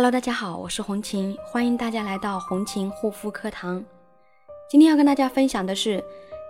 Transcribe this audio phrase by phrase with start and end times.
[0.00, 3.84] Hello，大家好，我是红琴，欢迎大家来到红琴护肤课堂。
[4.70, 6.02] 今天要跟大家分享的是，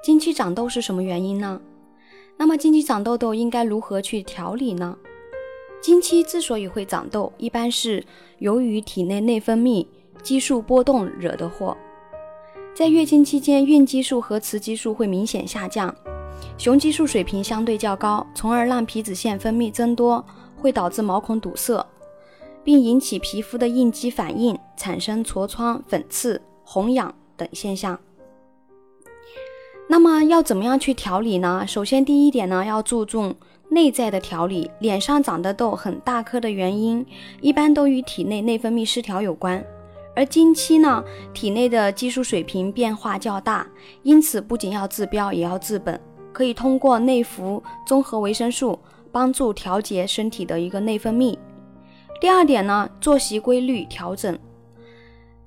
[0.04, 1.60] 经期长痘是什么原因呢？
[2.36, 4.97] 那么经期长痘痘应该如何去调理呢？
[5.83, 8.07] 经期之所以会长痘，一般是
[8.39, 9.85] 由于体内内分泌
[10.23, 11.77] 激素波动惹的祸。
[12.73, 15.93] 在月经期间，孕激素和雌激素会明显下降，
[16.57, 20.25] 雄激素水平相对较高，从而让皮脂腺分泌增多，
[20.57, 21.85] 会导致毛孔堵塞。
[22.71, 27.99] 并引起皮肤的应激反应，产生痤疮、粉刺、红痒等现象。
[29.89, 31.64] 那么要怎么样去调理呢？
[31.67, 33.34] 首先，第一点呢，要注重
[33.70, 34.70] 内在的调理。
[34.78, 37.04] 脸上长的痘很大颗的原因，
[37.40, 39.60] 一般都与体内内分泌失调有关。
[40.14, 41.02] 而经期呢，
[41.34, 43.66] 体内的激素水平变化较大，
[44.04, 46.00] 因此不仅要治标，也要治本。
[46.32, 48.78] 可以通过内服综合维生素，
[49.10, 51.37] 帮助调节身体的一个内分泌。
[52.20, 54.38] 第二点呢，作息规律调整。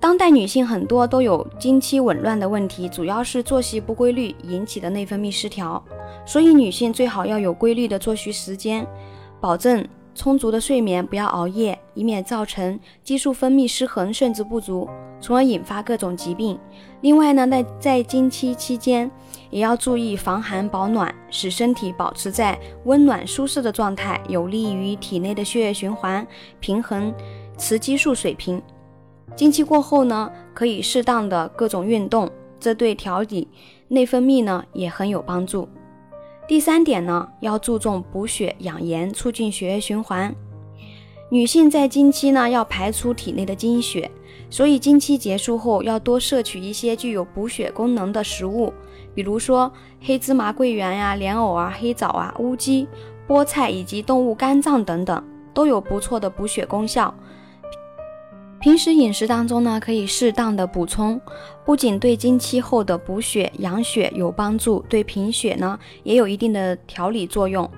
[0.00, 5.82] 当代女性很多都有经期紊乱的问题，主要是作息不规律引起的内分泌失调。
[6.26, 8.84] 所以女性最好要有规律的作息时间，
[9.40, 14.88] 保证充足的睡眠，不要熬夜，以免造成激素分泌失衡甚至不足。
[15.20, 16.58] 从而引发各种疾病。
[17.00, 19.10] 另外呢，在在经期期间，
[19.48, 26.26] 也要注意防寒保暖，使身体保持在温暖舒适的状态，有利于体内的血液循环，
[26.60, 27.12] 平衡
[27.56, 28.60] 雌激素水平。
[29.34, 33.48] 经期过后呢，可以适当的各种运动，这对调理
[33.88, 35.66] 内分泌呢也很有帮助。
[36.46, 40.34] 第三点呢，要注重补血养颜，促进血液循环。
[41.30, 44.10] 女性在经期呢，要排出体内的经血。
[44.50, 48.72] 所以经期结束后要多摄取一些具有补血功能的食物，
[49.14, 52.86] 比如说黑芝麻、桂圆呀、莲藕啊、黑枣啊、乌鸡、
[53.26, 57.12] 菠菜以及动物肝脏等等，都有不错的补血功效。
[58.64, 61.20] 平时饮食当中呢，可以适当的补充，
[61.66, 67.70] 不仅对经期后的补血养血有帮助，对贫血呢也有一定的调理作用。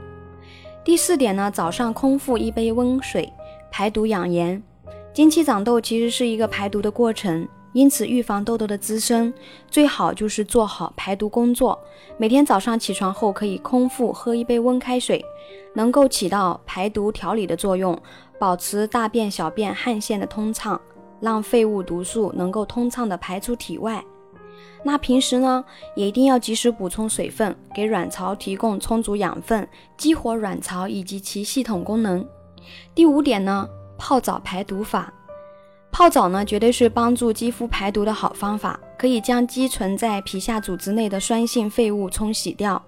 [0.85, 3.29] 第四点呢，早上空腹一杯温水，
[3.69, 4.63] 排毒养颜。
[5.13, 9.31] 经期长痘其实是一个排毒的过程，因此预防痘痘的滋生，
[9.71, 11.79] 最好就是做好排毒工作。
[12.17, 15.23] 每天早上起床后可以空腹喝一杯温开水，
[15.75, 17.95] 能够起到排毒调理的作用，
[18.39, 20.81] 保持大便、小便、汗腺的通畅，
[21.21, 24.03] 让废物毒素能够通畅的排出体外。
[24.83, 25.63] 那平时呢，
[25.95, 32.27] 也一定要及时补充水分，给卵巢提供充足养分，激活卵巢以及其系统功能。
[32.95, 33.69] 第五点呢。
[33.99, 35.11] 泡澡排毒法，
[35.99, 42.85] 泡澡呢绝对是帮助肌肤排毒的好方法，可以将积存在皮下组织内的酸性废物冲洗掉，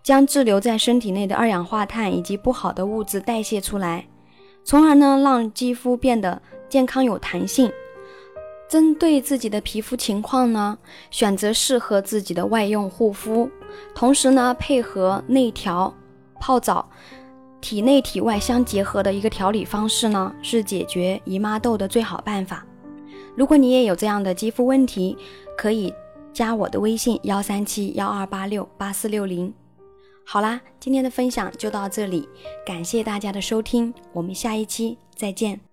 [0.00, 4.06] 将滞留在身体内的二氧化碳以及不好的物质代谢出来，
[4.62, 7.68] 从而呢让肌肤变得健康有弹性。
[8.68, 10.78] 针对自己的皮肤情况呢，
[11.10, 13.50] 选择适合自己的外用护肤，
[13.92, 15.92] 同时呢配合内调
[16.38, 16.88] 泡澡。
[17.62, 22.66] 体内体外相结合的一个调理方式呢，是解决姨妈痘的最好办法。
[23.34, 25.16] 如果你也有这样的肌肤问题，
[25.56, 25.94] 可以
[26.34, 29.54] 加我的微信幺三七幺二八六八四六零。
[30.26, 32.28] 好啦，今天的分享就到这里，
[32.66, 35.71] 感谢大家的收听，我们下一期再见。